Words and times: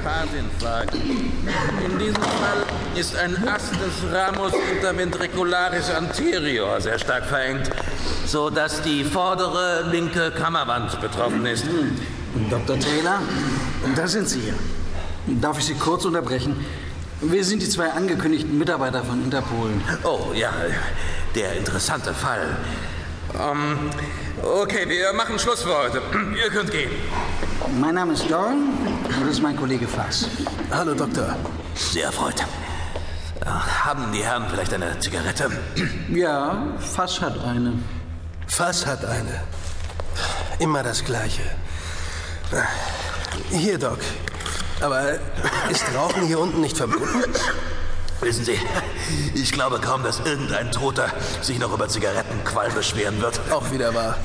Myokardinfarkt. 0.00 0.94
In 0.94 1.98
diesem 1.98 2.22
Fall 2.22 2.64
ist 2.94 3.16
ein 3.16 3.36
Ast 3.48 3.72
des 3.72 4.12
Ramus 4.12 4.52
interventricularis 4.72 5.90
anterior 5.90 6.80
sehr 6.80 6.98
stark 6.98 7.26
verengt, 7.26 7.70
sodass 8.26 8.82
die 8.82 9.04
vordere 9.04 9.84
linke 9.90 10.30
Kammerwand 10.30 11.00
betroffen 11.00 11.44
ist. 11.46 11.64
Dr. 12.48 12.78
Taylor, 12.78 13.20
da 13.94 14.06
sind 14.06 14.28
Sie 14.28 14.48
ja. 14.48 14.54
Darf 15.40 15.58
ich 15.58 15.66
Sie 15.66 15.74
kurz 15.74 16.04
unterbrechen? 16.04 16.64
Wir 17.20 17.44
sind 17.44 17.60
die 17.60 17.68
zwei 17.68 17.90
angekündigten 17.90 18.56
Mitarbeiter 18.56 19.04
von 19.04 19.22
Interpol. 19.22 19.70
Oh 20.04 20.32
ja, 20.34 20.52
der 21.34 21.58
interessante 21.58 22.14
Fall. 22.14 22.56
Ähm, 23.38 23.90
okay, 24.42 24.88
wir 24.88 25.12
machen 25.12 25.38
Schluss 25.38 25.62
für 25.62 25.76
heute. 25.76 26.00
Ihr 26.42 26.50
könnt 26.50 26.70
gehen. 26.70 26.90
Mein 27.80 27.94
Name 27.94 28.12
ist 28.12 28.30
Doran 28.30 28.68
und 29.04 29.22
das 29.22 29.30
ist 29.30 29.42
mein 29.42 29.56
Kollege 29.56 29.88
Fass. 29.88 30.26
Hallo, 30.70 30.92
Doktor. 30.92 31.34
Sehr 31.74 32.04
erfreut. 32.04 32.34
Haben 33.42 34.12
die 34.12 34.22
Herren 34.22 34.44
vielleicht 34.50 34.74
eine 34.74 34.98
Zigarette? 34.98 35.50
Ja, 36.12 36.62
Fass 36.78 37.22
hat 37.22 37.42
eine. 37.42 37.72
Fass 38.46 38.84
hat 38.84 39.02
eine. 39.06 39.40
Immer 40.58 40.82
das 40.82 41.02
Gleiche. 41.02 41.40
Hier, 43.48 43.78
Doc. 43.78 44.00
Aber 44.82 45.12
ist 45.70 45.84
Rauchen 45.96 46.26
hier 46.26 46.38
unten 46.38 46.60
nicht 46.60 46.76
verboten? 46.76 47.24
Wissen 48.20 48.44
Sie, 48.44 48.58
ich 49.34 49.52
glaube 49.52 49.80
kaum, 49.80 50.02
dass 50.02 50.20
irgendein 50.20 50.70
Toter 50.70 51.08
sich 51.40 51.58
noch 51.58 51.72
über 51.72 51.88
Zigarettenqualm 51.88 52.74
beschweren 52.74 53.22
wird. 53.22 53.40
Auch 53.50 53.72
wieder 53.72 53.94
wahr. 53.94 54.18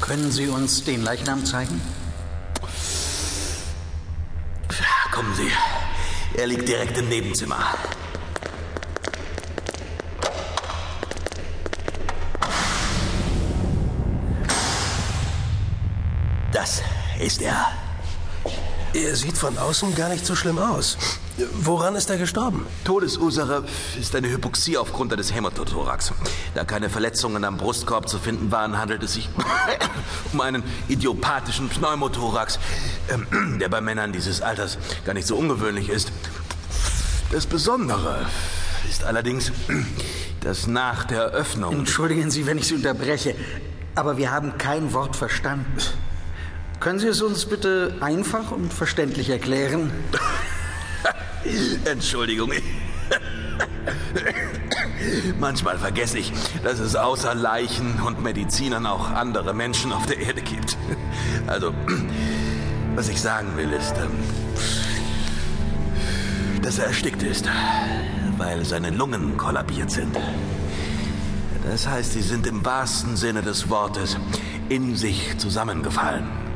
Können 0.00 0.30
Sie 0.30 0.46
uns 0.46 0.84
den 0.84 1.02
Leichnam 1.02 1.44
zeigen? 1.44 1.80
Kommen 5.12 5.34
Sie. 5.34 5.52
Er 6.38 6.46
liegt 6.46 6.66
direkt 6.66 6.96
im 6.96 7.06
Nebenzimmer. 7.10 7.62
Das 16.50 16.82
ist 17.20 17.42
er. 17.42 17.72
Er 18.94 19.16
sieht 19.16 19.38
von 19.38 19.56
außen 19.56 19.94
gar 19.94 20.10
nicht 20.10 20.26
so 20.26 20.34
schlimm 20.34 20.58
aus. 20.58 20.98
Woran 21.54 21.94
ist 21.94 22.10
er 22.10 22.18
gestorben? 22.18 22.66
Todesursache 22.84 23.64
ist 23.98 24.14
eine 24.14 24.28
Hypoxie 24.28 24.76
aufgrund 24.76 25.14
eines 25.14 25.32
Hämatothorax. 25.34 26.12
Da 26.54 26.64
keine 26.64 26.90
Verletzungen 26.90 27.42
am 27.44 27.56
Brustkorb 27.56 28.06
zu 28.06 28.18
finden 28.18 28.52
waren, 28.52 28.76
handelt 28.76 29.02
es 29.02 29.14
sich 29.14 29.30
um 30.34 30.42
einen 30.42 30.62
idiopathischen 30.88 31.70
Pneumothorax, 31.70 32.58
ähm, 33.08 33.58
der 33.60 33.70
bei 33.70 33.80
Männern 33.80 34.12
dieses 34.12 34.42
Alters 34.42 34.76
gar 35.06 35.14
nicht 35.14 35.26
so 35.26 35.36
ungewöhnlich 35.36 35.88
ist. 35.88 36.12
Das 37.30 37.46
Besondere 37.46 38.26
ist 38.90 39.04
allerdings, 39.04 39.52
dass 40.40 40.66
nach 40.66 41.04
der 41.04 41.28
Öffnung... 41.28 41.72
Entschuldigen 41.72 42.30
Sie, 42.30 42.44
wenn 42.44 42.58
ich 42.58 42.66
Sie 42.66 42.74
unterbreche, 42.74 43.34
aber 43.94 44.18
wir 44.18 44.30
haben 44.30 44.58
kein 44.58 44.92
Wort 44.92 45.16
verstanden. 45.16 45.78
Können 46.82 46.98
Sie 46.98 47.06
es 47.06 47.22
uns 47.22 47.46
bitte 47.46 47.94
einfach 48.00 48.50
und 48.50 48.72
verständlich 48.72 49.30
erklären? 49.30 49.92
Entschuldigung. 51.84 52.50
Manchmal 55.38 55.78
vergesse 55.78 56.18
ich, 56.18 56.32
dass 56.64 56.80
es 56.80 56.96
außer 56.96 57.36
Leichen 57.36 58.00
und 58.04 58.24
Medizinern 58.24 58.86
auch 58.86 59.12
andere 59.12 59.54
Menschen 59.54 59.92
auf 59.92 60.06
der 60.06 60.18
Erde 60.18 60.42
gibt. 60.42 60.76
Also, 61.46 61.72
was 62.96 63.08
ich 63.08 63.20
sagen 63.20 63.56
will, 63.56 63.72
ist, 63.72 63.94
ähm, 63.98 64.10
dass 66.62 66.80
er 66.80 66.86
erstickt 66.86 67.22
ist, 67.22 67.48
weil 68.38 68.64
seine 68.64 68.90
Lungen 68.90 69.36
kollabiert 69.36 69.92
sind. 69.92 70.16
Das 71.62 71.86
heißt, 71.86 72.14
sie 72.14 72.22
sind 72.22 72.48
im 72.48 72.64
wahrsten 72.64 73.16
Sinne 73.16 73.42
des 73.42 73.70
Wortes 73.70 74.16
in 74.68 74.96
sich 74.96 75.38
zusammengefallen. 75.38 76.51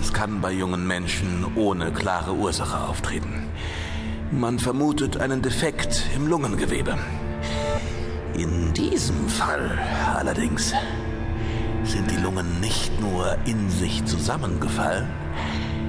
Es 0.00 0.12
kann 0.12 0.40
bei 0.40 0.52
jungen 0.52 0.86
Menschen 0.86 1.46
ohne 1.54 1.92
klare 1.92 2.34
Ursache 2.34 2.80
auftreten. 2.80 3.44
Man 4.30 4.58
vermutet 4.58 5.16
einen 5.16 5.42
Defekt 5.42 6.04
im 6.14 6.26
Lungengewebe. 6.26 6.98
In 8.34 8.72
diesem 8.74 9.28
Fall 9.28 9.78
allerdings 10.14 10.72
sind 11.84 12.10
die 12.10 12.16
Lungen 12.16 12.60
nicht 12.60 13.00
nur 13.00 13.36
in 13.46 13.70
sich 13.70 14.04
zusammengefallen, 14.04 15.08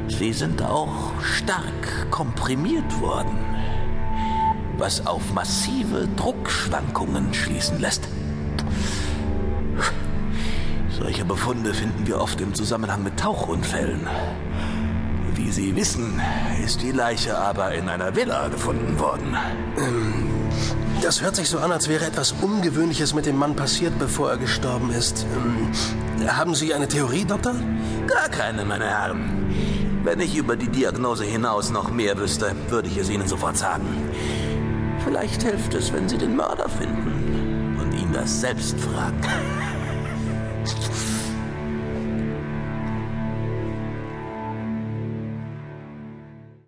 sie 0.08 0.34
sind 0.34 0.62
auch 0.62 1.12
stark 1.22 2.10
komprimiert 2.10 3.02
worden, 3.02 3.38
was 4.78 5.06
auf 5.06 5.34
massive 5.34 6.08
Druckschwankungen 6.16 7.34
schließen 7.34 7.80
lässt. 7.80 8.08
Solche 11.20 11.34
Befunde 11.34 11.74
finden 11.74 12.08
wir 12.08 12.22
oft 12.22 12.40
im 12.40 12.54
Zusammenhang 12.54 13.04
mit 13.04 13.20
Tauchunfällen. 13.20 14.08
Wie 15.36 15.52
Sie 15.52 15.76
wissen, 15.76 16.22
ist 16.64 16.82
die 16.82 16.94
Leiche 16.94 17.38
aber 17.38 17.74
in 17.74 17.90
einer 17.90 18.16
Villa 18.16 18.48
gefunden 18.48 18.98
worden. 18.98 19.36
Das 21.02 21.22
hört 21.22 21.36
sich 21.36 21.50
so 21.50 21.60
an, 21.60 21.74
als 21.74 21.90
wäre 21.90 22.06
etwas 22.06 22.32
Ungewöhnliches 22.42 23.14
mit 23.14 23.26
dem 23.26 23.36
Mann 23.36 23.54
passiert, 23.58 24.00
bevor 24.00 24.30
er 24.30 24.38
gestorben 24.38 24.92
ist. 24.92 25.26
Ähm, 25.36 26.26
haben 26.26 26.56
Sie 26.56 26.74
eine 26.74 26.88
Theorie, 26.88 27.26
Doktor? 27.26 27.56
Gar 28.08 28.30
keine, 28.30 28.64
meine 28.64 28.86
Herren. 28.86 29.54
Wenn 30.06 30.22
ich 30.22 30.38
über 30.38 30.56
die 30.56 30.70
Diagnose 30.70 31.26
hinaus 31.26 31.70
noch 31.70 31.92
mehr 31.92 32.18
wüsste, 32.18 32.56
würde 32.70 32.88
ich 32.88 32.96
es 32.96 33.10
Ihnen 33.10 33.28
sofort 33.28 33.58
sagen. 33.58 33.86
Vielleicht 35.04 35.44
hilft 35.44 35.74
es, 35.74 35.92
wenn 35.92 36.08
Sie 36.08 36.18
den 36.18 36.38
Mörder 36.38 36.70
finden 36.70 37.78
und 37.78 37.92
ihn 37.92 38.14
das 38.14 38.40
selbst 38.40 38.80
fragen. 38.80 39.20